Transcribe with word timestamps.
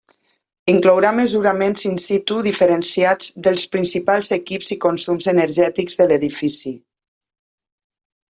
Inclourà 0.71 1.09
mesuraments 1.17 1.83
in 1.89 1.99
situ 2.05 2.37
diferenciats 2.47 3.27
dels 3.49 3.67
principals 3.75 4.33
equips 4.39 4.73
i 4.77 4.79
consums 4.87 5.29
energètics 5.35 6.01
de 6.01 6.09
l'edifici. 6.13 6.73